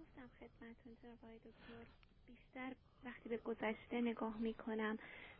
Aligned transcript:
گفتم 0.00 0.30
خدمتون 0.40 0.96
جناب 1.02 1.34
دکتر. 1.36 1.86
بیشتر 2.26 2.72
وقتی 3.04 3.28
به 3.28 3.36
گذشته 3.36 4.00
نگاه 4.00 4.38
می‌کنم 4.38 4.98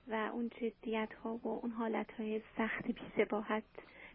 و 0.09 0.15
اون 0.15 0.51
جدیت 0.61 1.15
ها 1.15 1.37
و 1.37 1.49
اون 1.49 1.71
حالت 1.71 2.13
های 2.13 2.43
سخت 2.57 2.87
بیسباحت 2.87 3.63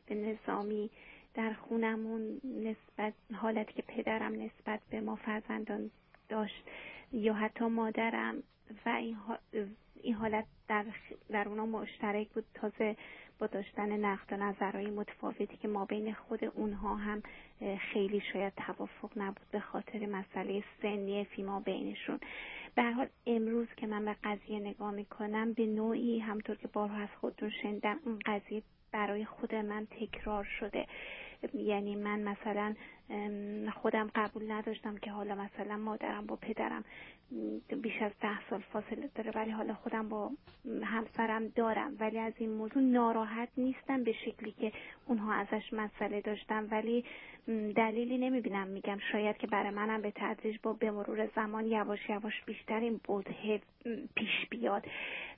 به 0.05 0.16
نظامی 0.16 0.89
در 1.34 1.54
خونمون 1.54 2.42
نسبت 2.44 3.13
حالتی 3.34 3.73
که 3.73 3.81
پدرم 3.81 4.34
نسبت 4.42 4.79
به 4.89 5.02
ما 5.02 5.16
فرزندان 5.16 5.91
داشت 6.30 6.64
یا 7.12 7.34
حتی 7.34 7.66
مادرم 7.66 8.43
و 8.86 8.89
این 8.89 10.16
حالت 10.16 10.46
در, 10.68 10.86
در 11.30 11.48
اونا 11.50 11.66
مشترک 11.66 12.30
بود. 12.30 12.46
تازه 12.54 12.96
با 13.39 13.47
داشتن 13.47 14.05
نقد 14.05 14.33
و 14.33 14.38
نظرهای 14.38 14.86
متفاوتی 14.86 15.57
که 15.57 15.67
ما 15.67 15.85
بین 15.85 16.13
خود 16.13 16.45
اونها 16.45 16.95
هم 16.95 17.23
خیلی 17.93 18.21
شاید 18.34 18.54
توافق 18.67 19.11
نبود 19.15 19.47
به 19.52 19.59
خاطر 19.59 20.05
مسئله 20.05 20.63
سنی 20.81 21.23
فیما 21.23 21.59
بینشون. 21.59 22.20
به 22.76 22.84
حال 22.84 23.07
امروز 23.27 23.67
که 23.77 23.88
من 23.88 24.05
به 24.05 24.16
قضیه 24.23 24.59
نگاه 24.59 24.91
می‌کنم 24.91 25.53
به 25.53 25.66
نوعی 25.66 26.20
همطور 26.20 26.55
که 26.55 26.67
بارها 26.67 26.98
از 26.98 27.09
خودتون 27.21 27.49
شنیدم 27.49 27.99
اون 28.05 28.20
قضیه 28.26 28.63
برای 28.91 29.26
خود 29.26 29.55
من 29.55 29.85
تکرار 29.85 30.43
شده. 30.59 30.85
یعنی 31.54 31.95
من 31.95 32.20
مثلا 32.20 32.76
خودم 33.82 34.09
قبول 34.16 34.52
نداشتم 34.52 34.98
که 34.98 35.12
حالا 35.12 35.36
مثلا 35.36 35.77
مادرم 35.77 36.26
با 36.26 36.36
پدرم 36.36 36.84
بیش 37.82 38.02
از 38.02 38.12
ده 38.22 38.50
سال 38.50 38.59
فاصله 38.59 39.09
داره 39.16 39.32
ولی 39.36 39.52
حالا 39.52 39.73
خودم 39.73 40.09
با 40.09 40.32
همسرم 40.84 41.48
دارم. 41.48 41.96
ولی 41.99 42.20
از 42.20 42.34
این 42.38 42.49
موضوع 42.49 42.84
ناراحت 42.84 43.49
نیستم 43.58 44.04
به 44.04 44.13
شکلی 44.13 44.52
که 44.52 44.72
اونها 45.05 45.34
ازش 45.34 45.73
مسئله 45.73 46.22
داشتم 46.22 46.68
ولی 46.72 47.04
دلیلی 47.76 48.18
نمی‌بینم. 48.18 48.68
میگم 48.68 48.98
شاید 49.12 49.38
که 49.38 49.48
برای 49.48 49.70
منم 49.70 50.02
به 50.02 50.12
تدریج 50.16 50.58
با 50.63 50.74
به 50.74 50.91
مرور 50.91 51.30
زمان 51.35 51.66
یواش 51.66 52.10
یواش 52.10 52.41
بیشتر 52.46 52.80
این 52.80 52.99
بوده 53.04 53.62
پیش 54.16 54.48
بیاد. 54.49 54.85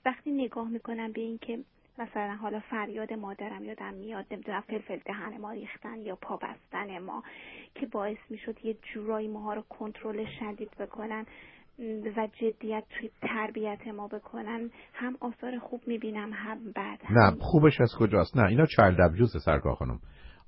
وقتی 0.06 0.32
نگاه 0.32 0.70
می‌کنم 0.70 1.12
به 1.12 1.22
اینکه 1.22 1.60
مثلا 2.00 2.36
حالا 2.36 2.60
فریاد 2.60 3.14
مادرم 3.14 3.64
یادم 3.64 3.94
میاد 3.94 4.26
نمی‌دونم 4.32 4.62
فلفل 4.62 5.00
دهن 5.06 5.38
ما 5.42 5.52
ریختن 5.52 5.98
یا 5.98 6.16
پا 6.16 6.38
بستن 6.38 7.00
ما 7.00 7.24
که 7.76 7.86
باعث 7.86 8.18
می‌شد 8.30 8.66
یه 8.66 8.78
جورایی 8.94 9.28
ماها 9.28 9.54
رو 9.54 9.62
کنترل 9.70 10.26
شدید 10.40 10.72
بکنن 10.80 11.26
و 12.18 12.28
جدیت 12.42 12.84
توی 12.90 13.10
تربیت 13.22 13.88
ما 13.88 14.08
بکنن. 14.08 14.70
هم 14.94 15.18
آثار 15.20 15.60
خوب 15.60 15.82
می‌بینم 15.88 16.34
هم 16.34 16.72
بد. 16.76 17.00
نه 17.10 17.38
خوبش 17.40 17.82
از 17.82 17.96
کجاست؟ 18.00 18.38
نه 18.38 18.48
اینا 18.48 18.66
چایلد 18.66 19.02
ابیوز 19.02 19.44
سرکار 19.46 19.76
خانم. 19.76 20.00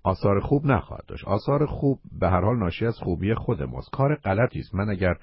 آثار 0.03 0.39
خوب 0.39 0.65
نخواهد 0.65 1.05
داشت. 1.07 1.27
آثار 1.27 1.65
خوب 1.65 1.99
به 2.19 2.29
هر 2.29 2.41
حال 2.41 2.59
ناشی 2.59 2.85
از 2.85 2.97
خوبی 2.97 3.33
خود 3.33 3.63
ماست. 3.63 3.89
کار 3.91 4.15
غلطی 4.15 4.59
است. 4.59 4.75
من 4.75 4.89
اگر 4.89 5.13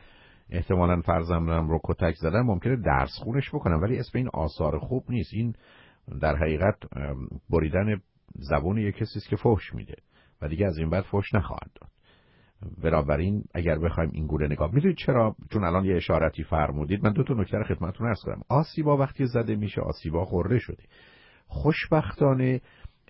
احتمالا 0.51 1.01
فرزندم 1.01 1.69
رو 1.69 1.81
کتک 1.85 2.15
زدم 2.15 2.43
ممکنه 2.47 2.77
درس 2.77 3.11
خونش 3.23 3.49
بکنم 3.49 3.83
ولی 3.83 3.99
اسم 3.99 4.19
این 4.19 4.29
آثار 4.35 4.79
خوب 4.79 5.05
نیست. 5.09 5.35
این 5.35 5.55
در 6.21 6.37
حقیقت 6.37 6.77
بریدن 7.51 8.01
زبون 8.35 8.79
یک 8.79 8.95
کسی 8.95 9.19
است 9.19 9.29
که 9.29 9.37
فحش 9.37 9.75
میده 9.75 9.95
و 10.43 10.49
دیگه 10.49 10.67
از 10.67 10.79
این 10.79 10.91
بعد 10.91 11.05
فحش 11.05 11.35
نخواهد 11.35 11.71
داد. 11.81 11.91
بنابراین 12.83 13.45
اگر 13.55 13.79
بخوایم 13.79 14.11
این 14.13 14.27
گونه 14.27 14.47
نگاه 14.47 14.75
می‌دونید 14.75 14.97
چرا؟ 14.97 15.37
چون 15.53 15.65
الان 15.65 15.85
یه 15.85 15.97
اشارتی 15.97 16.45
فرمودید 16.45 17.05
من 17.05 17.13
دو 17.13 17.25
تا 17.25 17.35
نکته 17.35 17.65
خدمتتون 17.65 18.09
عرض 18.09 18.21
کنم. 18.23 18.41
آسیبا 18.49 18.97
وقتی 18.97 19.27
زده 19.27 19.57
میشه 19.57 19.81
آسیبا 19.81 20.25
خورده 20.25 20.59
شده. 20.59 20.83
خوشبختانه 21.47 22.61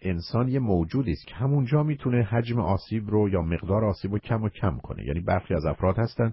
انسان 0.03 0.49
یه 0.49 0.59
موجودی 0.59 1.13
است 1.13 1.27
که 1.27 1.35
همونجا 1.35 1.83
می‌تونه 1.83 2.23
حجم 2.23 2.61
آسیب 2.61 3.11
رو 3.11 3.29
یا 3.29 3.43
مقدار 3.43 3.85
آسیب 3.85 4.13
رو 4.13 4.19
کم 4.19 4.43
و 4.43 4.49
کم 4.49 4.79
کنه. 4.79 5.07
یعنی 5.07 5.21
برخی 5.21 5.55
از 5.55 5.67
افراد 5.67 5.99
هستن 5.99 6.33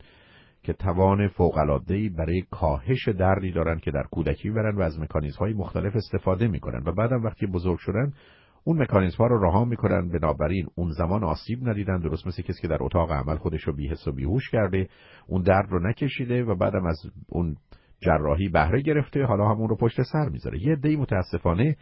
که 0.64 0.74
توان 0.74 1.28
فوق‌العاده‌ای 1.28 2.10
برای 2.10 2.44
کاهش 2.52 3.08
دردی 3.08 3.52
دارن 3.52 3.80
که 3.80 3.92
در 3.92 4.04
کودکی 4.12 4.50
برن 4.50 4.76
و 4.76 4.82
از 4.82 5.00
مکانیزم‌های 5.00 5.54
مختلف 5.54 5.96
استفاده 5.96 6.48
می‌کنن. 6.48 6.84
و 6.86 6.92
بعدم 6.92 7.24
وقتی 7.24 7.46
بزرگ 7.46 7.78
شدن 7.78 8.14
اون 8.64 8.82
مکانیزم 8.82 9.18
ها 9.18 9.28
رو 9.28 9.44
رها 9.44 9.66
می‌کنن 9.66 10.10
بنابراین 10.10 10.68
اون 10.76 10.92
زمان 10.92 11.24
آسیب 11.24 11.70
ندیدن. 11.70 12.00
درست 12.00 12.28
مثل 12.28 12.42
کسی 12.42 12.62
که 12.62 12.68
در 12.68 12.78
اتاق 12.82 13.12
عمل 13.12 13.36
خودش 13.36 13.64
رو 13.64 13.74
بیهس 13.74 14.08
و 14.08 14.12
بیهوش 14.12 14.50
کرده 14.50 14.88
اون 15.28 15.42
درد 15.42 15.70
رو 15.70 15.88
نکشیده 15.88 16.44
و 16.44 16.56
بعدم 16.56 16.86
از 16.86 17.02
اون 17.30 17.56
جراحی 18.00 18.50
بهره 18.50 18.82
گرفته 18.82 19.24
حالا 19.24 19.50
همون 19.50 19.70
رو 19.70 19.76
پشت 19.76 20.02
سر 20.02 20.30
می‌ذاره. 20.30 20.60
یه 20.62 20.76
دی 20.76 20.96
متاسفانه 20.96 21.76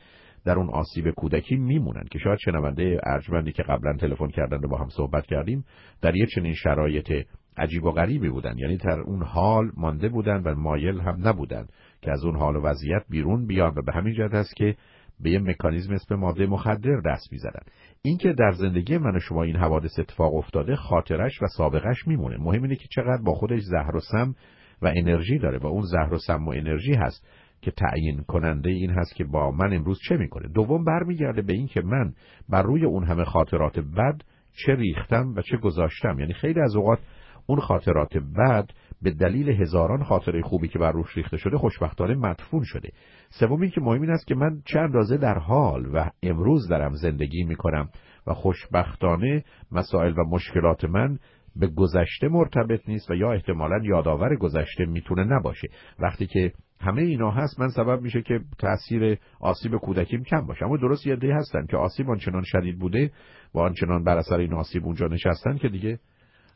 در 0.46 0.58
اون 0.58 0.70
آسیب 0.70 1.12
کودکی 1.12 1.56
میمونن 1.56 2.04
که 2.12 2.20
شاید 2.20 2.40
شنونده 2.46 3.00
ارجمندی 3.04 3.52
که 3.52 3.64
قبلا 3.64 3.98
تلفن 3.98 4.28
کردن 4.28 4.58
و 4.58 4.68
با 4.68 4.78
هم 4.78 4.90
صحبت 4.90 5.26
کردیم 5.26 5.66
در 6.02 6.16
یه 6.16 6.26
چنین 6.26 6.54
شرایط 6.54 7.26
عجیب 7.58 7.84
و 7.84 7.92
غریبی 7.92 8.30
بودن. 8.30 8.58
یعنی 8.58 8.78
در 8.78 9.00
اون 9.00 9.24
حال 9.24 9.72
مانده 9.78 10.10
بودن 10.10 10.44
و 10.44 10.56
مایل 10.56 11.00
هم 11.00 11.28
نبودن 11.28 11.66
که 12.02 12.12
از 12.12 12.24
اون 12.24 12.36
حال 12.36 12.56
و 12.56 12.62
وضعیت 12.62 13.04
بیرون 13.10 13.48
بیان 13.48 13.74
و 13.76 13.82
به 13.82 13.92
همین 13.94 14.14
جهت 14.14 14.34
است 14.34 14.56
که 14.56 14.76
به 15.20 15.32
یه 15.32 15.40
مکانیزم 15.40 15.94
اسم 15.94 16.16
ماده 16.16 16.46
مخدر 16.46 17.02
دست 17.06 17.32
می‌زدن. 17.32 17.62
اینکه 18.02 18.34
در 18.34 18.52
زندگی 18.52 18.98
من 18.98 19.16
و 19.16 19.20
شما 19.20 19.44
این 19.44 19.56
حوادث 19.56 20.00
اتفاق 20.00 20.36
افتاده 20.36 20.76
خاطرش 20.76 21.42
و 21.42 21.48
سابقش 21.48 22.08
میمونه. 22.08 22.38
مهم 22.38 22.64
اینه 22.64 22.76
که 22.76 22.88
چقدر 22.96 23.22
با 23.26 23.34
خودش 23.34 23.62
زهر 23.62 23.96
و 23.96 24.00
سم 24.00 24.36
و 24.82 24.92
انرژی 24.96 25.38
داره 25.38 25.58
و 25.58 25.68
اون 25.68 25.82
زهر 25.82 26.14
و 26.14 26.18
سم 26.18 26.46
و 26.46 26.50
انرژی 26.50 26.94
هست 26.94 27.28
که 27.62 27.72
تعیین 27.72 28.24
کننده 28.24 28.70
این 28.70 28.90
هست 28.90 29.16
که 29.16 29.24
با 29.24 29.52
من 29.52 29.74
امروز 29.74 30.00
چه 30.10 30.18
می‌کنه. 30.18 30.48
دوم 30.48 30.84
برمیگرده 30.84 31.42
به 31.42 31.54
این 31.54 31.68
که 31.68 31.82
من 31.82 32.14
بر 32.50 32.62
روی 32.62 32.86
اون 32.86 33.04
همه 33.04 33.24
خاطرات 33.24 33.80
بد 33.80 34.22
چه 34.66 34.76
ریختم 34.76 35.34
و 35.36 35.42
چه 35.42 35.58
گذاشتم. 35.58 36.20
یعنی 36.20 36.34
خیلی 36.34 36.62
از 36.62 36.76
اوقات 36.76 37.00
اون 37.46 37.60
خاطرات 37.60 38.18
بد 38.18 38.70
به 39.02 39.12
دلیل 39.12 39.50
هزاران 39.50 40.04
خاطره 40.04 40.42
خوبی 40.42 40.68
که 40.68 40.80
بر 40.80 40.92
روش 40.92 41.18
ریخته 41.18 41.38
شده 41.38 41.58
خوشبختانه 41.58 42.16
مدفون 42.16 42.64
شده. 42.64 42.90
سوم 43.30 43.70
که 43.70 43.82
مهم 43.82 44.02
این 44.02 44.12
است 44.12 44.28
که 44.28 44.36
من 44.36 44.62
چه 44.66 44.80
اندازه 44.80 45.18
در 45.18 45.38
حال 45.38 45.86
و 45.94 46.10
امروز 46.24 46.68
دارم 46.68 46.94
زندگی 46.94 47.44
می‌کنم 47.44 47.90
و 48.28 48.34
خوشبختانه 48.34 49.44
مسائل 49.72 50.12
و 50.12 50.24
مشکلات 50.30 50.86
من 50.86 51.20
به 51.56 51.68
گذشته 51.68 52.28
مرتبط 52.28 52.90
نیست 52.90 53.12
و 53.12 53.16
یا 53.16 53.32
احتمالا 53.32 53.80
یادآور 53.84 54.36
گذشته 54.36 54.86
می‌تونه 54.86 55.24
نباشه. 55.24 55.68
وقتی 56.00 56.28
که 56.28 56.52
همه 56.80 57.02
اینا 57.02 57.32
هست 57.32 57.60
من 57.60 57.70
سبب 57.70 58.02
میشه 58.02 58.22
که 58.22 58.40
تاثیر 58.60 59.18
آسیب 59.40 59.78
کودکیم 59.78 60.24
کم 60.24 60.48
باشه. 60.48 60.66
اما 60.66 60.78
درست 60.78 61.08
یه 61.08 61.16
دی 61.16 61.32
هستن 61.32 61.66
که 61.66 61.78
آسیب 61.78 62.10
آنچنان 62.10 62.44
شدید 62.46 62.80
بوده 62.80 63.12
و 63.54 63.60
آنچنان 63.60 64.04
بر 64.04 64.18
اثر 64.18 64.38
این 64.38 64.54
آسیب 64.54 64.86
اونجا 64.86 65.08
نشستن 65.08 65.58
که 65.58 65.70
دیگه 65.70 66.00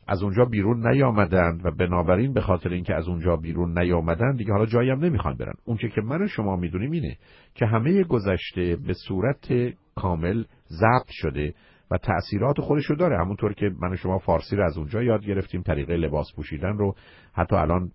از 0.06 0.22
اونجا 0.22 0.44
بیرون 0.44 0.88
نیامدن 0.88 1.60
و 1.64 1.70
بنابراین 1.70 2.32
به 2.32 2.40
خاطر 2.40 2.68
اینکه 2.68 2.94
از 2.94 3.08
اونجا 3.08 3.36
بیرون 3.36 3.78
نیامدن 3.78 4.36
دیگه 4.36 4.52
حالا 4.52 4.66
جایی 4.66 4.90
هم 4.90 5.04
نمی‌خوان 5.04 5.36
برن. 5.36 5.54
اونچه 5.64 5.88
که 5.88 6.00
من 6.00 6.22
و 6.22 6.26
شما 6.26 6.56
می‌دونیم 6.56 6.90
اینه 6.90 7.16
که 7.54 7.66
همه 7.66 8.02
گذشته 8.02 8.76
به 8.86 8.92
صورت 8.92 9.52
کامل 9.94 10.44
ضبط 10.68 11.08
شده 11.10 11.54
و 11.90 11.98
تأثیرات 11.98 12.60
خودش 12.60 12.84
رو 12.84 12.96
داره. 12.96 13.18
همونطور 13.18 13.52
که 13.52 13.70
من 13.82 13.92
و 13.92 13.96
شما 13.96 14.18
فارسی 14.18 14.56
رو 14.56 14.64
از 14.64 14.78
اونجا 14.78 15.02
یاد 15.02 15.24
گرفتیم 15.24 15.62
طریقه 15.62 15.96
لباس 15.96 16.26
پوشیدن 16.36 16.78
رو. 16.78 16.94
حتی 17.32 17.56
الان 17.56 17.90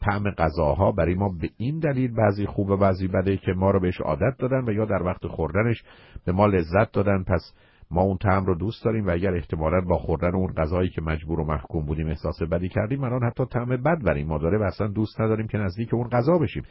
طعم 0.00 0.30
غذاها 0.30 0.92
برای 0.92 1.14
ما 1.14 1.28
به 1.40 1.50
این 1.56 1.78
دلیل 1.78 2.14
بعضی 2.14 2.46
خوب 2.46 2.70
و 2.70 2.76
بعضی 2.76 3.08
بده 3.08 3.36
که 3.36 3.52
ما 3.52 3.70
رو 3.70 3.80
بهش 3.80 4.00
عادت 4.00 4.36
دادن 4.38 4.64
و 4.68 4.72
یا 4.72 4.84
در 4.84 5.02
وقت 5.02 5.26
خوردنش 5.26 5.82
به 6.26 6.32
ما 6.32 6.46
لذت 6.46 6.92
دادن. 6.92 7.24
پس 7.24 7.54
ما 7.90 8.02
اون 8.02 8.16
طعم 8.16 8.44
رو 8.44 8.54
دوست 8.54 8.84
داریم 8.84 9.06
و 9.06 9.10
اگر 9.10 9.34
احتمالا 9.34 9.80
با 9.80 9.98
خوردن 9.98 10.34
اون 10.34 10.52
غذایی 10.52 10.88
که 10.88 11.02
مجبور 11.02 11.40
و 11.40 11.44
محکوم 11.44 11.86
بودیم 11.86 12.08
احساس 12.08 12.42
بدی 12.42 12.68
کردیم 12.68 13.04
الان 13.04 13.24
حتی 13.24 13.44
طعم 13.44 13.66
بد 13.66 14.04
بریم. 14.04 14.26
ما 14.26 14.38
داره 14.38 14.58
و 14.58 14.62
اصلا 14.62 14.86
دوست 14.86 15.20
نداریم 15.20 15.46
که 15.46 15.58
نزدیک 15.58 15.94
اون 15.94 16.08
غذا 16.08 16.38
بشیم. 16.38 16.62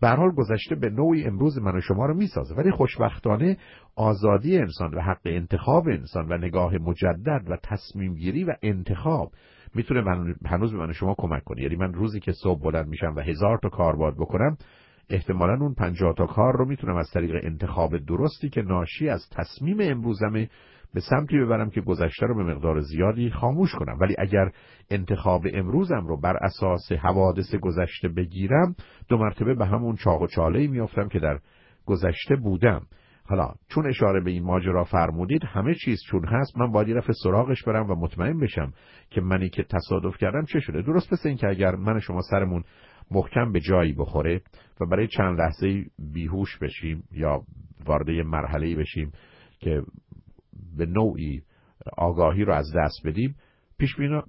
به 0.00 0.08
حال 0.08 0.30
گذشته 0.30 0.74
به 0.74 0.90
نوعی 0.90 1.24
امروز 1.24 1.58
من 1.58 1.76
و 1.76 1.80
شما 1.80 2.06
رو 2.06 2.14
می‌سازه. 2.14 2.54
ولی 2.54 2.70
خوشبختانه 2.70 3.56
آزادی 3.96 4.58
انسان 4.58 4.94
و 4.94 5.00
حق 5.00 5.20
انتخاب 5.24 5.88
انسان 5.88 6.32
و 6.32 6.38
نگاه 6.38 6.74
مجدد 6.74 7.42
و 7.50 7.56
تصمیم 7.62 8.14
گیری 8.14 8.44
و 8.44 8.54
انتخاب 8.62 9.32
می‌تونه 9.74 10.00
من 10.00 10.34
هنوز 10.46 10.72
به 10.72 10.78
من 10.78 10.92
شما 10.92 11.14
کمک 11.18 11.44
کنه. 11.44 11.62
یعنی 11.62 11.76
من 11.76 11.92
روزی 11.92 12.20
که 12.20 12.32
صبح 12.32 12.62
بلند 12.62 12.88
میشم 12.88 13.14
و 13.16 13.20
هزار 13.20 13.58
تا 13.62 13.68
کار 13.68 13.96
باید 13.96 14.14
بکنم 14.14 14.56
احتمالا 15.10 15.56
اون 15.60 15.74
پنجاه 15.74 16.14
تا 16.14 16.26
کار 16.26 16.56
رو 16.56 16.64
می‌تونم 16.64 16.96
از 16.96 17.10
طریق 17.10 17.44
انتخاب 17.44 17.98
درستی 17.98 18.48
که 18.48 18.62
ناشی 18.62 19.08
از 19.08 19.28
تصمیم 19.30 19.76
امروزمه 19.80 20.48
به 20.94 21.00
سمتی 21.00 21.38
ببرم 21.38 21.70
که 21.70 21.80
گذشته 21.80 22.26
رو 22.26 22.34
به 22.34 22.54
مقدار 22.54 22.80
زیادی 22.80 23.30
خاموش 23.30 23.74
کنم. 23.74 23.98
ولی 24.00 24.14
اگر 24.18 24.50
انتخاب 24.90 25.42
امروزم 25.52 26.06
رو 26.06 26.20
بر 26.20 26.36
اساس 26.36 26.92
حوادث 26.92 27.54
گذشته 27.54 28.08
بگیرم 28.08 28.74
دو 29.08 29.18
مرتبه 29.18 29.54
به 29.54 29.66
همون 29.66 29.96
چاق 29.96 30.22
و 30.22 30.26
چاله 30.26 30.66
میافتم 30.66 31.08
که 31.08 31.18
در 31.18 31.38
گذشته 31.86 32.36
بودم. 32.36 32.82
حالا 33.26 33.54
چون 33.68 33.86
اشاره 33.86 34.20
به 34.20 34.30
این 34.30 34.44
ماجرا 34.44 34.84
فرمودید 34.84 35.44
همه 35.44 35.74
چیز 35.74 35.98
چون 36.10 36.26
هست 36.26 36.58
من 36.58 36.72
باید 36.72 36.96
رفت 36.96 37.12
سراغش 37.12 37.62
برم 37.62 37.90
و 37.90 37.94
مطمئن 37.94 38.40
بشم 38.40 38.72
که 39.10 39.20
منی 39.20 39.48
که 39.48 39.62
تصادف 39.62 40.16
کردم 40.16 40.44
چه 40.44 40.60
شده. 40.60 40.82
درست 40.82 41.12
مثل 41.12 41.28
این 41.28 41.38
که 41.38 41.48
اگر 41.48 41.74
من 41.74 42.00
شما 42.00 42.20
سرمون 42.30 42.64
محکم 43.10 43.52
به 43.52 43.60
جایی 43.60 43.92
بخوره 43.92 44.40
و 44.80 44.86
برای 44.86 45.08
چند 45.08 45.38
لحظه 45.38 45.84
بیهوش 46.12 46.58
بشیم 46.58 47.04
یا 47.12 47.42
وارد 47.84 48.10
مرحله 48.10 48.76
بشیم 48.76 49.12
که 49.60 49.82
به 50.76 50.86
نوعی 50.86 51.42
آگاهی 51.96 52.44
رو 52.44 52.52
از 52.52 52.72
دست 52.76 53.06
بدیم 53.06 53.36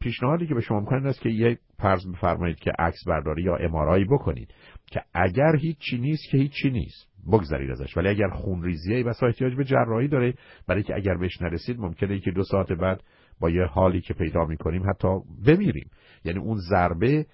پیشنهادی 0.01 0.47
که 0.47 0.53
به 0.53 0.62
شما 0.62 0.80
می‌کنم 0.80 1.06
است 1.06 1.21
که 1.21 1.30
یک 1.30 1.59
فرض 1.77 2.07
بفرمایید 2.07 2.59
که 2.59 2.71
عکس 2.80 3.07
برداری 3.07 3.44
یا 3.44 3.56
امارایی 3.56 4.06
بکنید 4.06 4.53
که 4.86 5.01
اگر 5.13 5.56
هیچی 5.56 5.97
نیست 5.97 6.30
که 6.31 6.38
هیچی 6.38 6.69
نیست 6.69 7.07
بگذارید 7.31 7.71
ازش. 7.71 7.98
ولی 7.98 8.07
اگر 8.07 8.30
خونریزی 8.30 9.03
بس 9.03 9.24
احتیاج 9.24 9.56
به 9.56 9.63
جراحی 9.63 10.07
داره 10.07 10.33
برای 10.68 10.83
که 10.83 10.95
اگر 10.95 11.18
بهش 11.18 11.41
نرسید 11.41 11.80
ممکنه 11.80 12.19
که 12.19 12.31
دو 12.31 12.44
ساعت 12.44 12.71
بعد 12.71 13.03
با 13.39 13.50
یه 13.50 13.63
حالی 13.63 14.01
که 14.01 14.13
پیدا 14.13 14.45
می‌کنیم 14.45 14.89
حتی 14.89 15.07
بمیریم. 15.48 15.89
یعنی 16.24 16.39
اون 16.39 16.57
ضربه 16.69 17.25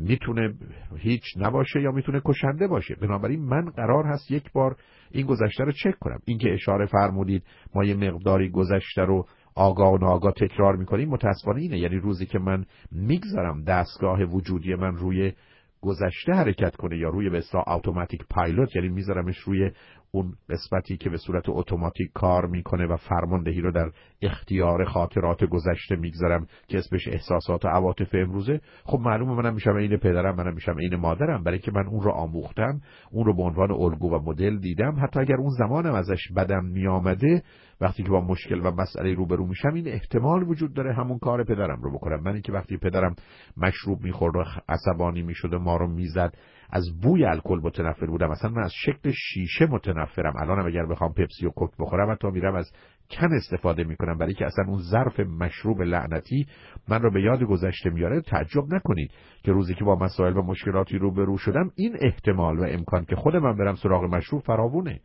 می‌تونه 0.00 0.54
هیچ 0.98 1.22
نباشه 1.36 1.80
یا 1.80 1.90
می‌تونه 1.90 2.20
کشنده 2.24 2.66
باشه. 2.66 2.94
بنابراین 2.94 3.44
من 3.44 3.64
قرار 3.64 4.04
هست 4.04 4.30
یک 4.30 4.52
بار 4.52 4.76
این 5.10 5.26
گذشته 5.26 5.64
رو 5.64 5.72
چک 5.72 5.98
کنم. 6.00 6.18
اینکه 6.24 6.52
اشاره 6.54 6.86
فرمودید 6.86 7.42
ما 7.74 7.84
یه 7.84 7.94
مقداری 7.94 8.50
گذشته 8.50 9.02
رو 9.02 9.26
آگاه 9.54 9.92
و 9.92 9.98
ناآگاه 9.98 10.32
تکرار 10.32 10.76
می‌کنیم 10.76 11.08
متاسفانه 11.08 11.60
اینه. 11.60 11.78
یعنی 11.78 11.96
روزی 11.96 12.26
که 12.26 12.38
من 12.38 12.64
می‌گذارم 12.92 13.64
دستگاه 13.64 14.22
وجودی 14.22 14.74
من 14.74 14.96
روی 14.96 15.32
گذشته 15.80 16.32
حرکت 16.32 16.76
کنه 16.76 16.98
یا 16.98 17.08
روی 17.08 17.30
به 17.30 17.38
اصطلاح 17.38 17.68
اتوماتیک 17.68 18.20
پایلوت 18.30 18.76
یعنی 18.76 18.88
میذارمش 18.88 19.38
روی 19.38 19.70
اون 20.10 20.34
قسمتی 20.48 20.96
که 20.96 21.10
به 21.10 21.16
صورت 21.16 21.44
اتوماتیک 21.48 22.10
کار 22.14 22.46
می‌کنه 22.46 22.86
و 22.86 22.96
فرماندهی 22.96 23.60
رو 23.60 23.72
در 23.72 23.90
اختیار 24.22 24.84
خاطرات 24.84 25.44
گذشته 25.44 25.96
می‌گذارم 25.96 26.46
که 26.68 26.78
اسمش 26.78 27.08
احساسات 27.08 27.64
و 27.64 27.68
عواطف 27.68 28.14
امروزه. 28.14 28.60
خب 28.84 28.98
معلومه 29.00 29.34
منم 29.34 29.54
میشم 29.54 29.76
عین 29.76 29.96
پدرم 29.96 30.36
منم 30.36 30.54
میشم 30.54 30.78
عین 30.78 30.96
مادرم. 30.96 31.44
برای 31.44 31.58
که 31.58 31.72
من 31.72 31.86
اون 31.86 32.02
رو 32.02 32.10
آموختم 32.10 32.80
اون 33.10 33.24
رو 33.24 33.36
به 33.36 33.42
عنوان 33.42 33.70
الگو 33.70 34.14
و 34.14 34.22
مدل 34.22 34.58
دیدم. 34.58 34.96
حتی 35.02 35.20
اگر 35.20 35.36
اون 35.36 35.50
زمانم 35.50 35.94
ازش 35.94 36.32
بدم 36.36 36.64
میآمده 36.64 37.42
وقتی 37.80 38.02
که 38.02 38.08
با 38.08 38.20
مشکل 38.20 38.66
و 38.66 38.70
مسئله 38.70 39.14
روبرو 39.14 39.46
میشم 39.46 39.74
این 39.74 39.88
احتمال 39.88 40.42
وجود 40.42 40.74
داره 40.74 40.94
همون 40.94 41.18
کار 41.18 41.44
پدرم 41.44 41.82
رو 41.82 41.92
بکنم. 41.92 42.22
من 42.22 42.40
که 42.40 42.52
وقتی 42.52 42.76
پدرم 42.76 43.14
مشروب 43.56 44.02
می‌خورد 44.02 44.36
و 44.36 44.44
عصبانی 44.68 45.22
می‌شد 45.22 45.54
و 45.54 45.58
ما 45.58 45.76
رو 45.76 45.88
می‌زد 45.88 46.34
از 46.70 47.00
بوی 47.02 47.24
الکل 47.24 47.60
متنفر 47.62 48.06
بودم. 48.06 48.30
اصلا 48.30 48.50
من 48.50 48.62
از 48.62 48.72
شکل 48.74 49.12
شیشه 49.14 49.66
متنفرم. 49.66 50.32
الانم 50.36 50.66
اگر 50.66 50.86
بخوام 50.86 51.12
پپسی 51.12 51.46
و 51.46 51.50
کوک 51.50 51.70
بخورم 51.78 52.12
حتی 52.12 52.30
میرم 52.30 52.54
از 52.54 52.72
کن 53.10 53.32
استفاده 53.32 53.84
می‌کنم. 53.84 54.18
برای 54.18 54.34
که 54.34 54.46
اصلا 54.46 54.64
اون 54.68 54.78
ظرف 54.90 55.20
مشروب 55.20 55.82
لعنتی 55.82 56.46
من 56.88 57.02
رو 57.02 57.10
به 57.10 57.22
یاد 57.22 57.42
گذشته 57.42 57.90
میاره 57.90 58.20
تعجب 58.20 58.74
نکنید 58.74 59.10
که 59.42 59.52
روزی 59.52 59.74
که 59.74 59.84
با 59.84 59.96
مسائل 59.96 60.36
و 60.36 60.42
مشکلاتی 60.42 60.98
روبرو 60.98 61.38
شدم 61.38 61.70
این 61.76 61.96
احتمال 62.00 62.58
و 62.58 62.62
امکان 62.62 63.04
که 63.04 63.16
خود 63.16 63.36
من 63.36 63.56
برم 63.56 63.74
سراغ 63.74 64.04
مشروب 64.04 64.42
فراوونه. 64.42 65.00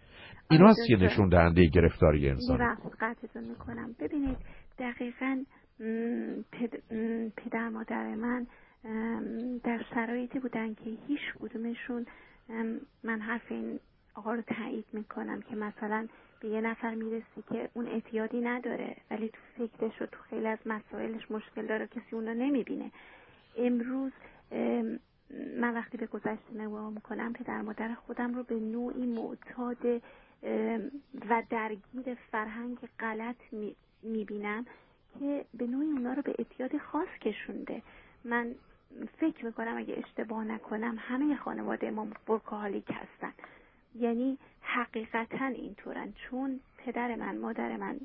اینا 0.50 0.74
یه 0.90 0.98
نشون 0.98 1.30
دهنده 1.30 1.66
گرفتاری 1.66 2.30
انسان. 2.30 2.78
می‌کنم. 3.36 3.96
ببینید 4.00 4.38
دقیقا 4.80 5.44
پدر 7.38 7.70
مادر 7.70 8.16
من 8.16 8.48
در 9.64 9.86
شرایطی 9.94 10.40
بودن 10.40 10.74
که 10.74 10.98
هیچ 11.08 11.20
کدومشون 11.42 12.06
من 13.04 13.20
حرف 13.20 13.52
این 13.52 13.80
آقا 14.14 14.34
رو 14.34 14.42
تایید 14.42 14.86
می‌کنم 14.94 15.42
که 15.42 15.56
مثلا 15.56 16.08
به 16.40 16.48
یه 16.48 16.62
نفر 16.62 16.96
می‌رسی 16.96 17.44
که 17.50 17.70
اون 17.74 17.88
اعتیادی 17.88 18.42
نداره 18.42 18.96
ولی 19.12 19.30
تو 19.30 19.40
فکرش 19.58 20.02
و 20.02 20.06
تو 20.06 20.18
خیلی 20.30 20.48
از 20.48 20.58
مسائلش 20.66 21.32
مشکل 21.32 21.66
داره 21.66 21.88
کسی 21.88 22.16
اون 22.16 22.28
رو 22.28 22.34
نمی‌بینه. 22.34 22.92
امروز 23.58 24.12
من 25.58 25.74
وقتی 25.74 25.98
به 25.98 26.06
گذشته 26.06 26.54
نگاه 26.56 26.90
می‌کنم 26.90 27.34
پدر 27.34 27.62
مادر 27.62 27.94
خودم 27.94 28.36
رو 28.36 28.44
به 28.44 28.56
نوعی 28.56 29.06
معتاد 29.06 30.02
و 31.30 31.44
درگیر 31.50 32.16
فرهنگ 32.32 32.78
غلط 33.00 33.54
می‌بینم 34.04 34.66
که 35.20 35.46
به 35.54 35.68
نوعی 35.68 35.92
اونا 35.92 36.14
رو 36.14 36.22
به 36.22 36.36
اعتیاد 36.40 36.78
خاص 36.78 37.08
کشونده. 37.22 37.82
من 38.26 38.56
فکر 39.18 39.46
می‌کنم 39.46 39.78
اگه 39.78 39.98
اشتباه 39.98 40.44
نکنم 40.44 40.96
همه 41.00 41.36
خانواده 41.36 41.92
ما 41.92 42.08
برکاهالیک 42.28 42.86
هستن. 42.90 43.34
یعنی 43.96 44.38
حقیقتا 44.62 45.46
اینطورن. 45.46 46.14
چون 46.14 46.60
پدر 46.78 47.16
من 47.16 47.38
مادر 47.38 47.78
من 47.78 48.00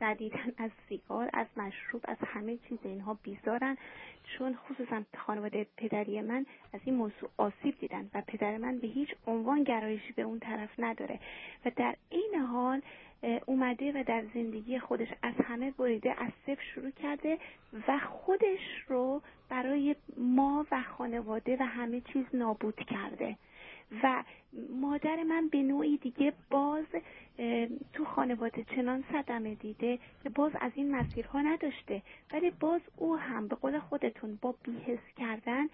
شدیدن 0.00 0.52
از 0.58 0.70
سیگار 0.88 1.30
از 1.32 1.46
مشروب 1.56 2.02
از 2.04 2.16
همه 2.26 2.58
چیز 2.68 2.78
اینها 2.84 3.18
بیزارن. 3.22 3.76
چون 4.24 4.56
خصوصا 4.56 5.02
خانواده 5.16 5.66
پدری 5.76 6.20
من 6.20 6.46
از 6.72 6.80
این 6.84 6.94
موضوع 6.94 7.30
آسیب 7.36 7.78
دیدن 7.78 8.10
و 8.14 8.22
پدر 8.26 8.56
من 8.56 8.78
به 8.78 8.86
هیچ 8.86 9.08
عنوان 9.26 9.62
گرایشی 9.62 10.12
به 10.12 10.22
اون 10.22 10.38
طرف 10.38 10.70
نداره. 10.78 11.20
و 11.64 11.70
در 11.76 11.96
این 12.10 12.34
حال 12.34 12.82
اومده 13.46 13.92
و 14.00 14.04
در 14.06 14.24
زندگی 14.34 14.78
خودش 14.78 15.08
از 15.22 15.34
همه 15.44 15.70
بریده 15.70 16.22
از 16.22 16.32
صفر 16.46 16.62
شروع 16.74 16.90
کرده 16.90 17.38
و 17.88 17.98
خودش 17.98 18.84
رو 18.88 19.22
برای 19.48 19.96
ما 20.16 20.66
و 20.70 20.82
خانواده 20.82 21.56
و 21.60 21.62
همه 21.62 22.00
چیز 22.00 22.24
نابود 22.32 22.76
کرده. 22.76 23.36
و 24.02 24.24
مادر 24.80 25.22
من 25.22 25.48
به 25.48 25.62
نوعی 25.62 25.96
دیگه 25.96 26.32
باز 26.50 26.84
تو 27.92 28.04
خانواده 28.04 28.64
چنان 28.64 29.04
صدمه 29.12 29.54
دیده 29.54 29.98
که 30.22 30.28
باز 30.30 30.52
از 30.60 30.72
این 30.74 30.96
مسیرها 30.96 31.40
نداشته. 31.40 32.02
ولی 32.32 32.50
باز 32.50 32.80
او 32.96 33.16
هم 33.16 33.48
به 33.48 33.56
قول 33.56 33.78
خودتون 33.78 34.38
با 34.42 34.54
بیهس 34.64 35.00
کردن 35.16 35.68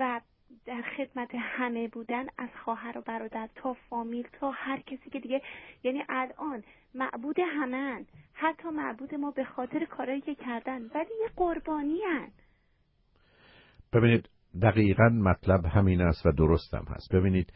و 0.00 0.20
در 0.66 0.82
خدمت 0.96 1.30
همه 1.34 1.88
بودن 1.88 2.26
از 2.38 2.48
خواهر 2.64 2.98
و 2.98 3.00
برادر 3.00 3.48
تا 3.54 3.72
فامیل 3.90 4.28
تا 4.40 4.50
هر 4.50 4.80
کسی 4.80 5.10
که 5.10 5.20
دیگه 5.20 5.42
یعنی 5.82 6.02
الان 6.08 6.62
معبود 6.94 7.36
همن. 7.38 8.06
حتی 8.32 8.68
معبود 8.68 9.14
ما 9.14 9.30
به 9.30 9.44
خاطر 9.44 9.84
کارایی 9.84 10.20
که 10.20 10.34
کردن 10.34 10.82
ولی 10.82 11.10
یه 11.22 11.30
قربانی 11.36 11.98
هن. 12.10 12.28
ببینید 13.92 14.28
دقیقا 14.62 15.08
مطلب 15.08 15.66
همین 15.66 16.00
است 16.00 16.26
و 16.26 16.32
درستم 16.32 16.84
هست. 16.88 17.14
ببینید 17.14 17.52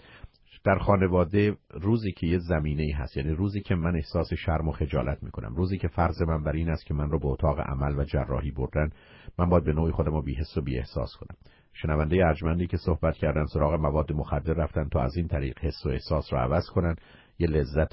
در 0.64 0.78
خانواده 0.78 1.56
روزی 1.70 2.12
که 2.12 2.26
یه 2.26 2.38
زمینه 2.38 2.94
هست 2.96 3.16
یعنی 3.16 3.31
روزی 3.31 3.61
که 3.61 3.75
من 3.75 3.96
احساس 3.96 4.34
شرم 4.34 4.69
و 4.69 4.72
خجالت 4.72 5.22
می‌کنم 5.22 5.54
روزی 5.54 5.78
که 5.78 5.88
فرض 5.88 6.22
من 6.22 6.44
بر 6.44 6.52
این 6.52 6.69
است 6.69 6.87
که 6.87 6.94
من 6.94 7.11
رو 7.11 7.19
به 7.19 7.26
اتاق 7.26 7.61
عمل 7.61 7.99
و 7.99 8.04
جراحی 8.04 8.50
بردن 8.50 8.90
من 9.38 9.49
باید 9.49 9.64
به 9.64 9.72
نوعی 9.72 9.93
خودم 9.93 10.12
رو 10.12 10.22
بیحس 10.22 10.56
و 10.56 10.62
بی 10.62 10.78
احساس 10.78 11.16
کنم. 11.20 11.37
شنونده 11.72 12.26
ارجمندی 12.26 12.66
که 12.66 12.76
صحبت 12.76 13.14
کردن 13.14 13.44
سراغ 13.44 13.74
مواد 13.74 14.12
مخدر 14.12 14.52
رفتن 14.52 14.88
تا 14.88 15.00
از 15.00 15.16
این 15.16 15.28
طریق 15.28 15.58
حس 15.58 15.86
و 15.86 15.88
احساس 15.88 16.32
رو 16.32 16.38
عوض 16.38 16.66
کنن 16.66 16.96
یه 17.38 17.48
لذت 17.48 17.92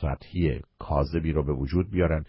سطحی 0.00 0.60
کاذبی 0.78 1.32
رو 1.32 1.44
به 1.44 1.52
وجود 1.52 1.90
بیارن 1.90 2.24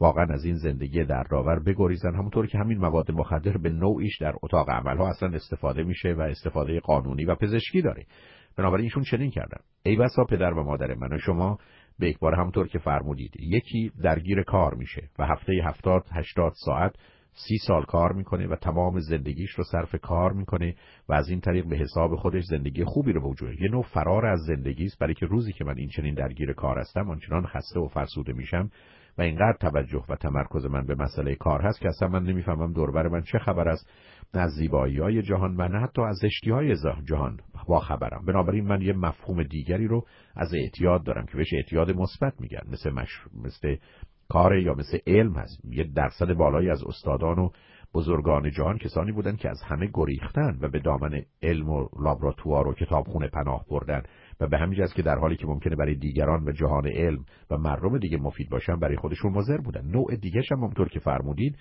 واقعا 0.00 0.26
از 0.30 0.44
این 0.44 0.56
زندگی 0.56 1.04
در 1.04 1.24
راور 1.30 1.58
بگریزن. 1.58 2.14
همونطور 2.14 2.46
که 2.46 2.58
همین 2.58 2.78
مواد 2.78 3.10
مخدر 3.10 3.56
به 3.56 3.70
نوعیش 3.70 4.18
در 4.20 4.34
اتاق 4.42 4.70
عملها 4.70 5.08
اصلا 5.08 5.28
استفاده 5.28 5.82
میشه 5.82 6.14
و 6.14 6.20
استفاده 6.20 6.80
قانونی 6.80 7.24
و 7.24 7.34
پزشکی 7.34 7.82
داره. 7.82 8.06
بنابراین 8.56 8.84
ایشون 8.84 9.02
چنین 9.02 9.30
کردن. 9.30 9.60
ای 9.82 9.96
بسا 9.96 10.24
پدر 10.24 10.52
و 10.52 10.64
مادر 10.64 10.94
من 10.94 11.12
و 11.12 11.18
شما 11.18 11.58
به 11.98 12.08
یک 12.08 12.18
بار 12.18 12.34
همونطور 12.34 12.68
که 12.68 12.78
فرمودید 12.78 13.34
یکی 13.40 13.92
درگیر 14.02 14.42
کار 14.42 14.74
میشه 14.74 15.08
و 15.18 15.26
هفته 15.26 15.52
هفتاد 15.64 16.04
هشتاد 16.12 16.52
ساعت 16.64 16.94
سی 17.46 17.58
سال 17.66 17.84
کار 17.84 18.12
می‌کنه 18.12 18.46
و 18.46 18.56
تمام 18.56 19.00
زندگیش 19.00 19.50
رو 19.50 19.64
صرف 19.64 19.94
کار 19.94 20.32
می‌کنه 20.32 20.74
و 21.08 21.12
از 21.12 21.28
این 21.28 21.40
طریق 21.40 21.68
به 21.68 21.76
حساب 21.76 22.16
خودش 22.16 22.44
زندگی 22.44 22.84
خوبی 22.84 23.12
رو 23.12 23.34
به 23.34 23.62
یه 23.62 23.68
نوع 23.70 23.82
فرار 23.82 24.26
از 24.26 24.40
زندگی 24.40 24.84
است 24.84 24.98
برای 24.98 25.14
که 25.14 25.26
روزی 25.26 25.52
که 25.52 25.64
من 25.64 25.78
این 25.78 25.88
چنین 25.88 26.14
درگیر 26.14 26.52
کار 26.52 26.78
هستم 26.78 27.10
آنچنان 27.10 27.46
خسته 27.46 27.80
و 27.80 27.88
فرسوده 27.88 28.32
میشم 28.32 28.70
و 29.18 29.22
اینقدر 29.22 29.56
توجه 29.60 30.04
و 30.08 30.16
تمرکز 30.16 30.66
من 30.66 30.86
به 30.86 30.94
مسئله 30.94 31.34
کار 31.34 31.62
هست 31.62 31.80
که 31.80 31.88
اصلا 31.88 32.08
من 32.08 32.22
نمی‌فهمم 32.22 32.72
دوربر 32.72 33.08
من 33.08 33.22
چه 33.22 33.38
خبر 33.38 33.68
است 33.68 33.90
نه 34.34 34.40
از 34.40 34.50
زیبایی 34.50 34.98
های 34.98 35.22
جهان 35.22 35.56
و 35.56 35.68
نه 35.68 35.80
حتی 35.80 36.02
از 36.02 36.16
زشتی 36.16 36.50
های 36.50 36.76
جهان 37.04 37.40
با 37.68 37.80
خبرم. 37.80 38.24
بنابراین 38.24 38.64
من 38.64 38.82
یه 38.82 38.92
مفهوم 38.92 39.42
دیگری 39.42 39.86
رو 39.86 40.06
از 40.36 40.54
اعتیاد 40.54 41.04
دارم 41.04 41.26
که 41.26 41.36
بهش 41.36 41.54
اعتیاد 41.54 41.90
مثبت 41.90 42.40
میگن 42.40 42.62
مثل 42.72 42.90
مش... 42.90 43.08
مثل 43.44 43.76
کار 44.28 44.56
یا 44.58 44.74
مثل 44.74 44.98
علم 45.06 45.32
هست. 45.32 45.60
یه 45.64 45.84
درصد 45.84 46.32
بالایی 46.32 46.70
از 46.70 46.84
استادان 46.84 47.38
و 47.38 47.50
بزرگان 47.94 48.50
جهان 48.50 48.78
کسانی 48.78 49.12
بودن 49.12 49.36
که 49.36 49.48
از 49.48 49.62
همه 49.62 49.90
گریختن 49.94 50.58
و 50.60 50.68
به 50.68 50.78
دامن 50.78 51.22
علم 51.42 51.70
و 51.70 51.88
لابراتوار 52.00 52.68
و 52.68 52.74
کتابخونه 52.74 53.28
پناه 53.28 53.64
بردن. 53.70 54.02
و 54.40 54.46
به 54.46 54.58
همین 54.58 54.86
که 54.96 55.02
در 55.02 55.18
حالی 55.18 55.36
که 55.36 55.46
ممکنه 55.46 55.76
برای 55.76 55.94
دیگران 55.94 56.48
و 56.48 56.52
جهان 56.52 56.86
علم 56.86 57.24
و 57.50 57.58
مردم 57.58 57.98
دیگه 57.98 58.16
مفید 58.16 58.50
باشن 58.50 58.78
برای 58.78 58.96
خودشون 58.96 59.32
مضر 59.32 59.56
بودن. 59.56 59.86
نوع 59.86 60.16
دیگه 60.16 60.42
هم 60.50 60.58
همونطور 60.58 60.88
که 60.88 61.00
فرمودید 61.00 61.58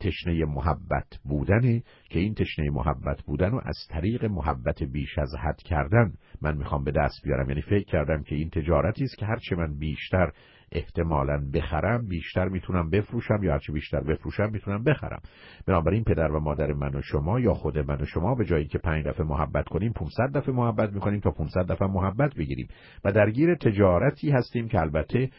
تشنه 0.00 0.44
محبت 0.44 1.18
بودنه 1.24 1.82
که 2.10 2.18
این 2.18 2.34
تشنه 2.34 2.70
محبت 2.70 3.22
بودن 3.22 3.50
و 3.50 3.60
از 3.64 3.76
طریق 3.90 4.24
محبت 4.24 4.82
بیش 4.82 5.18
از 5.18 5.34
حد 5.44 5.62
کردن. 5.64 6.12
من 6.42 6.56
می‌خوام 6.56 6.84
به 6.84 6.90
دست 6.90 7.24
بیارم. 7.24 7.48
یعنی 7.48 7.62
فکر 7.62 7.84
کردم 7.84 8.22
که 8.22 8.34
این 8.34 8.50
تجارتی 8.50 9.04
است 9.04 9.18
که 9.18 9.26
هرچه 9.26 9.56
من 9.56 9.78
بیشتر 9.78 10.32
احتمالا 10.72 11.50
بخرم 11.54 12.06
بیشتر 12.08 12.48
می‌تونم 12.48 12.90
بفروشم 12.90 13.42
یا 13.42 13.52
هرچی 13.52 13.72
بیشتر 13.72 14.00
بفروشم 14.00 14.50
می‌تونم 14.52 14.84
بخرم. 14.84 15.20
بنابراین 15.66 16.04
پدر 16.04 16.32
و 16.32 16.40
مادر 16.40 16.72
من 16.72 16.94
و 16.94 17.02
شما 17.02 17.40
یا 17.40 17.54
خود 17.54 17.78
من 17.78 18.00
و 18.00 18.04
شما 18.04 18.34
به 18.34 18.44
جایی 18.44 18.66
که 18.66 18.78
پنج 18.78 19.06
دفعه 19.06 19.26
محبت 19.26 19.68
کنیم 19.68 19.92
500 19.92 20.32
دفعه 20.34 20.54
محبت 20.54 20.92
می‌کنیم 20.92 21.20
تا 21.20 21.30
500 21.30 21.66
دفعه 21.66 21.88
محبت 21.88 22.34
بگیریم. 22.34 22.68
و 23.04 23.12
درگیر 23.12 23.54
تجارتی 23.54 24.30
هستیم 24.30 24.68
که 24.68 24.80
البته 24.80 25.30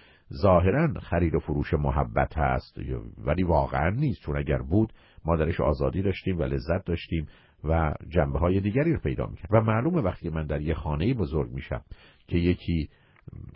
ظاهرا 0.41 0.93
خرید 0.99 1.35
و 1.35 1.39
فروش 1.39 1.73
محبت 1.73 2.37
هست 2.37 2.77
ولی 3.25 3.43
واقعا 3.43 3.89
نیست. 3.89 4.21
چون 4.21 4.37
اگر 4.37 4.57
بود 4.57 4.93
ما 5.25 5.35
درش 5.35 5.61
آزادی 5.61 6.01
داشتیم 6.01 6.39
و 6.39 6.43
لذت 6.43 6.85
داشتیم 6.85 7.27
و 7.63 7.93
جنبه 8.09 8.39
های 8.39 8.59
دیگری 8.59 8.93
رو 8.93 8.99
پیدا 8.99 9.25
می‌کرد. 9.25 9.49
و 9.51 9.61
معلومه 9.61 10.01
وقتی 10.01 10.29
من 10.29 10.45
در 10.45 10.61
یه 10.61 10.73
خانه 10.73 11.13
بزرگ 11.13 11.51
میشم 11.51 11.81
که 12.27 12.37
یکی 12.37 12.89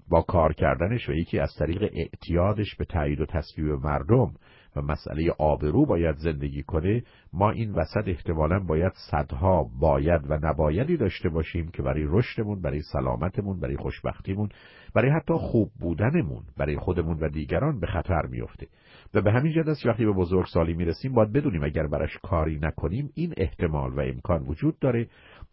با 0.10 0.22
کار 0.22 0.54
کردنش 0.54 1.10
و 1.10 1.14
یکی 1.14 1.40
از 1.40 1.50
طریق 1.60 1.92
اعتیادش 1.94 2.76
به 2.76 2.86
تایید 2.86 3.22
و 3.22 3.26
تصویب 3.26 3.72
مردم 3.72 4.34
و 4.76 4.82
مسئله 4.82 5.32
آبرو 5.40 5.86
باید 5.86 6.16
زندگی 6.16 6.64
کنه 6.64 7.04
ما 7.34 7.52
این 7.52 7.72
وسط 7.72 8.08
احتمالا 8.08 8.60
باید 8.60 8.92
صدها 9.12 9.70
باید 9.80 10.22
و 10.32 10.40
نبایدی 10.42 10.98
داشته 10.98 11.30
باشیم 11.30 11.68
که 11.68 11.82
برای 11.82 12.06
رشدمون 12.08 12.62
برای 12.62 12.82
سلامتمون 12.82 13.60
برای 13.60 13.78
خوشبختیمون 13.78 14.50
برای 14.96 15.12
حتی 15.12 15.34
خوب 15.34 15.72
بودنمون 15.80 16.44
برای 16.58 16.78
خودمون 16.78 17.18
و 17.22 17.30
دیگران 17.30 17.80
به 17.80 17.88
خطر 17.88 18.26
میفته 18.26 18.68
و 19.14 19.22
به 19.22 19.32
همین 19.32 19.54
جد 19.54 19.70
است 19.70 19.86
وقتی 19.86 20.06
به 20.06 20.12
بزرگسالی 20.12 20.74
می‌رسیم 20.74 21.14
باید 21.14 21.34
بدونیم 21.34 21.64
اگر 21.64 21.88
برش 21.88 22.18
کاری 22.24 22.60
نکنیم 22.62 23.10
این 23.16 23.34
احتمال 23.38 23.94
و 23.94 24.00
امکان 24.00 24.44
وجود 24.44 24.80
داره. 24.80 25.08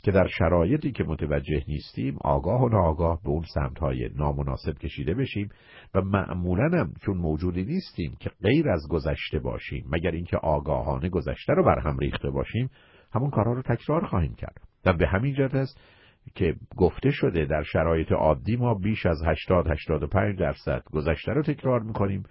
که 0.05 0.11
در 0.13 0.27
شرایطی 0.27 0.93
که 0.93 1.05
متوجه 1.05 1.65
نیستیم 1.69 2.17
آگاه 2.21 2.63
و 2.63 2.69
ناآگاه 2.69 3.21
به 3.23 3.29
اون 3.29 3.45
سمتهای 3.55 4.11
نامناسب 4.17 4.79
کشیده 4.79 5.15
بشیم 5.15 5.51
و 5.95 6.01
معمولا 6.01 6.79
هم 6.79 6.93
چون 7.07 7.17
موجودی 7.17 7.65
نیستیم 7.65 8.17
که 8.21 8.31
غیر 8.43 8.69
از 8.69 8.89
گذشته 8.91 9.39
باشیم 9.39 9.87
مگر 9.93 10.11
اینکه 10.11 10.37
آگاهانه 10.37 11.09
گذشته 11.09 11.53
رو 11.53 11.65
بر 11.65 11.79
هم 11.79 11.99
ریخته 11.99 12.31
باشیم 12.31 12.71
همون 13.15 13.31
کارها 13.31 13.53
رو 13.53 13.63
تکرار 13.63 14.07
خواهیم 14.07 14.35
کرد. 14.35 14.61
و 14.85 14.93
به 14.93 15.07
همین 15.07 15.35
جد 15.35 15.57
است 15.57 15.81
که 16.35 16.55
گفته 16.77 17.11
شده 17.11 17.45
در 17.45 17.63
شرایط 17.63 18.13
عادی 18.13 18.57
ما 18.57 18.75
بیش 18.75 19.07
از 19.07 19.23
80 19.27 19.71
85 19.71 20.39
درصد 20.39 20.83
گذشته 20.93 21.33
رو 21.33 21.43
تکرار 21.43 21.81
می‌کنیم 21.81 22.23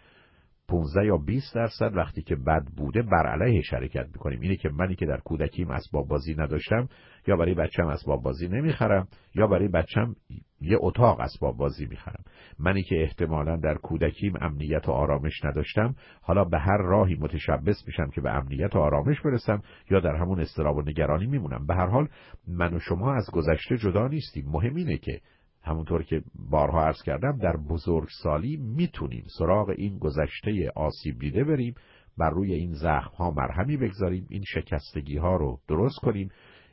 15 0.68 1.06
یا 1.06 1.18
20 1.18 1.56
درصد 1.56 1.96
وقتی 1.96 2.22
که 2.22 2.36
بد 2.36 2.66
بوده 2.78 3.02
بر 3.02 3.28
علیه 3.28 3.62
شرکت 3.62 4.06
می‌کنیم. 4.06 4.40
اینه 4.42 4.56
که 4.56 4.70
منی 4.70 4.96
که 4.96 5.06
در 5.06 5.18
کودکیم 5.18 5.72
اسباب 5.72 6.08
بازی 6.08 6.36
نداشتم 6.38 6.88
یا 7.28 7.36
برای 7.36 7.54
بچم 7.54 7.88
اسباب 7.88 8.24
بازی 8.24 8.48
نمی‌خرم 8.48 9.08
یا 9.36 9.48
برای 9.48 9.68
بچم 9.68 10.16
یه 10.62 10.78
اتاق 10.80 11.20
اسباب 11.20 11.58
بازی 11.58 11.86
می‌خرم. 11.86 12.24
منی 12.60 12.84
که 12.84 13.02
احتمالا 13.02 13.56
در 13.56 13.76
کودکیم 13.76 14.34
امنیت 14.42 14.90
و 14.90 14.92
آرامش 14.92 15.46
نداشتم 15.46 15.96
حالا 16.22 16.44
به 16.44 16.60
هر 16.60 16.78
راهی 16.78 17.16
متشبس 17.16 17.84
میشم 17.88 18.10
که 18.10 18.22
به 18.22 18.32
امنیت 18.32 18.76
و 18.76 18.80
آرامش 18.80 19.22
برسم 19.22 19.62
یا 19.92 20.00
در 20.00 20.16
همون 20.16 20.40
استراب 20.40 20.78
و 20.78 20.82
نگرانی 20.82 21.26
میمونم. 21.26 21.68
به 21.68 21.76
هر 21.76 21.88
حال 21.88 22.08
من 22.48 22.74
و 22.74 22.80
شما 22.80 23.14
از 23.14 23.30
گذشته 23.34 23.78
جدا 23.78 24.08
نیستیم. 24.08 24.46
مهم 24.48 24.76
اینه 24.76 24.98
که 24.98 25.20
همونطور 25.64 26.04
که 26.04 26.24
بارها 26.50 26.86
عرض 26.86 27.04
کردم 27.04 27.38
در 27.38 27.58
بزرگسالی 27.58 28.58
می‌تونیم 28.58 29.26
سراغ 29.38 29.70
این 29.70 29.98
گذشته 29.98 30.72
آسیب 30.76 31.20
دیده 31.20 31.44
بریم 31.44 31.76
بر 32.18 32.30
روی 32.30 32.54
این 32.54 32.74
زخم 32.74 33.16
ها 33.18 33.32
مرهمی 33.32 33.78
بگذاریم 33.78 34.28
این 34.30 34.44
شکستگی 34.48 35.18
ها 35.18 35.36
رو 35.36 35.60
درست 35.68 36.00
کنیم 36.00 36.30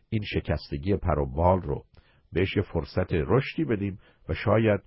این 0.08 0.22
شکستگی 0.22 0.96
پروبال 0.96 1.62
رو 1.62 1.84
بهش 2.32 2.58
فرصت 2.58 3.12
رشدی 3.12 3.64
بدیم 3.64 3.98
و 4.28 4.34
شاید 4.34 4.80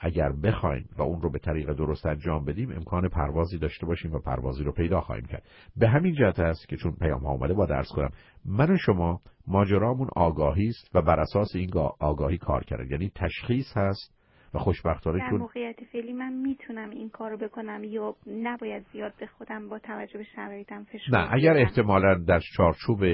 اگر 0.00 0.32
بخوایم 0.32 0.88
و 0.98 1.02
اون 1.02 1.20
رو 1.20 1.30
به 1.30 1.38
طریق 1.38 1.72
درست 1.72 2.06
انجام 2.06 2.44
بدیم 2.44 2.72
امکان 2.72 3.08
پروازی 3.08 3.58
داشته 3.58 3.86
باشیم 3.86 4.12
و 4.12 4.18
پروازی 4.18 4.64
رو 4.64 4.72
پیدا 4.72 5.00
خواهیم 5.00 5.26
کرد. 5.26 5.42
به 5.76 5.88
همین 5.88 6.14
جهت 6.14 6.38
است 6.40 6.68
که 6.68 6.76
چون 6.76 6.92
پیام 6.92 7.20
ها 7.20 7.28
آمده 7.28 7.54
با 7.54 7.66
درس 7.66 7.88
کنم 7.88 8.10
من 8.44 8.70
و 8.70 8.76
شما 8.76 9.20
ماجرامون 9.46 10.08
آگاهی 10.16 10.68
است 10.68 10.90
و 10.94 11.02
بر 11.02 11.20
اساس 11.20 11.48
این 11.54 11.70
آگاهی 12.00 12.38
کار 12.38 12.64
کرد 12.64 12.90
یعنی 12.90 13.12
تشخیص 13.14 13.76
هست 13.76 14.14
و 14.54 14.58
خوشبختانه 14.58 15.18
در 15.18 15.30
موقعیت 15.30 15.76
فعلی 15.92 16.12
من 16.12 16.32
می‌تونم 16.32 16.90
این 16.90 17.10
کارو 17.10 17.36
بکنم 17.36 17.84
یا 17.84 18.14
نباید 18.26 18.86
زیاد 18.92 19.12
به 19.20 19.26
خودم 19.26 19.68
با 19.68 19.78
توجه 19.78 20.18
به 20.18 20.24
شرایطم 20.24 20.84
فشار 20.84 21.18
نه 21.18 21.32
اگر 21.32 21.56
احتمالا 21.56 22.14
در 22.14 22.40
چارچوب 22.56 23.04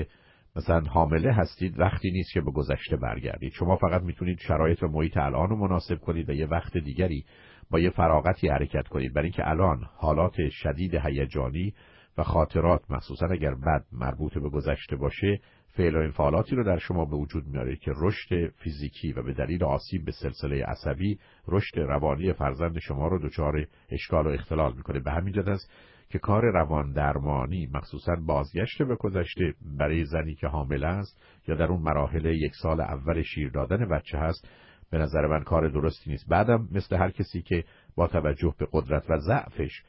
مثلا 0.57 0.81
حامله 0.81 1.33
هستید 1.33 1.81
وقتی 1.81 2.11
نیست 2.11 2.33
که 2.33 2.41
به 2.41 2.51
گذشته 2.51 2.97
برگردید. 2.97 3.53
شما 3.53 3.77
فقط 3.77 4.03
می‌تونید 4.03 4.39
شرایط 4.39 4.83
و 4.83 4.89
محیط 4.89 5.17
الان 5.17 5.49
رو 5.49 5.57
مناسب 5.57 6.01
کنید 6.01 6.31
و 6.31 6.33
یه 6.33 6.47
وقت 6.47 6.77
دیگری 6.77 7.25
با 7.71 7.81
یه 7.81 7.91
فراغتی 7.91 8.49
حرکت 8.49 8.89
کنید. 8.89 9.15
برای 9.15 9.27
اینکه 9.27 9.49
الان 9.49 9.85
حالات 9.97 10.35
شدید 10.51 10.95
هیجانی 10.95 11.75
و 12.19 12.23
خاطرات 12.23 12.91
مخصوصا 12.91 13.27
اگر 13.27 13.55
بد 13.55 13.85
مربوط 13.93 14.39
به 14.39 14.49
گذشته 14.49 14.97
باشه 14.97 15.41
فعل 15.73 15.97
و 15.97 15.99
انفعالاتی 15.99 16.57
رو 16.57 16.65
در 16.65 16.79
شما 16.79 17.05
به 17.05 17.17
وجود 17.17 17.47
میاره 17.47 17.77
که 17.77 17.93
رشد 17.97 18.49
فیزیکی 18.49 19.12
و 19.12 19.23
به 19.23 19.33
دلیل 19.33 19.65
آسیب 19.65 20.05
به 20.05 20.12
سلسله 20.12 20.65
عصبی 20.65 21.19
رشد 21.49 21.79
روانی 21.79 22.33
فرزند 22.33 22.79
شما 22.79 23.09
رو 23.09 23.29
دچار 23.29 23.67
اشکال 23.91 24.27
و 24.27 24.31
اختلال 24.31 24.75
می‌کنه. 24.77 25.00
به 25.00 25.11
همین 25.11 25.33
جد 25.33 25.49
است 25.49 25.73
که 26.11 26.19
کار 26.19 26.43
روان 26.45 26.93
درمانی 26.93 27.69
مخصوصا 27.75 28.17
بازگشت 28.27 28.83
به 28.83 28.97
گذشته 28.97 29.55
برای 29.79 30.05
زنی 30.05 30.35
که 30.35 30.47
حامله 30.47 30.87
است 30.87 31.23
یا 31.49 31.55
در 31.55 31.67
اون 31.67 31.83
مراحل 31.83 32.25
یک 32.25 32.53
سال 32.62 32.81
اول 32.81 33.23
شیر 33.23 33.50
دادن 33.50 33.89
بچه 33.89 34.19
هست 34.19 34.49
به 34.91 34.99
نظر 34.99 35.27
من 35.27 35.45
کار 35.45 35.69
درستی 35.69 36.11
نیست. 36.11 36.29
بعدم 36.29 36.69
مثل 36.73 36.97
هر 36.97 37.11
کسی 37.11 37.43
که 37.43 37.65
با 37.97 38.07
توجه 38.07 38.55
به 38.59 38.69
قدرت 38.73 39.11
و 39.11 39.19
ضعفش 39.19 39.83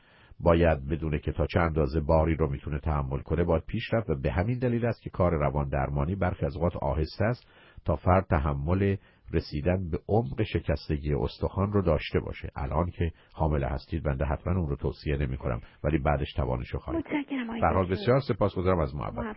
باید 0.43 0.87
بدونه 0.89 1.19
که 1.19 1.31
تا 1.31 1.45
چه 1.45 1.59
اندازه 1.59 1.99
باری 1.99 2.35
رو 2.35 2.49
می‌تونه 2.49 2.79
تحمل 2.79 3.19
کنه 3.19 3.43
باید 3.43 3.63
پیش 3.65 3.93
رفت 3.93 4.09
و 4.09 4.15
به 4.15 4.31
همین 4.31 4.59
دلیل 4.59 4.85
است 4.85 5.01
که 5.01 5.09
کار 5.09 5.31
روان 5.31 5.69
درمانی 5.69 6.15
برخی 6.15 6.45
از 6.45 6.55
اوقات 6.55 6.75
آهسته 6.75 7.25
است 7.25 7.47
تا 7.85 7.95
فرد 7.95 8.25
تحمل 8.29 8.95
رسیدن 9.33 9.89
به 9.89 9.99
عمق 10.07 10.43
شکستگی 10.43 11.13
استخوان 11.13 11.71
رو 11.71 11.81
داشته 11.81 12.19
باشه. 12.19 12.49
الان 12.55 12.89
که 12.89 13.11
حامله 13.33 13.67
هستید 13.67 14.03
بنده 14.03 14.25
حتما 14.25 14.59
اون 14.59 14.69
رو 14.69 14.75
توصیه 14.75 15.17
نمی 15.17 15.37
کنم 15.37 15.61
ولی 15.83 15.97
بعدش 15.97 16.33
توانشو 16.33 16.77
خواهید 16.77 17.05
متشکرم 17.05 17.49
بسیار 17.89 18.19
سپاسگزارم 18.19 18.79
از 18.79 18.95
محبت. 18.95 19.35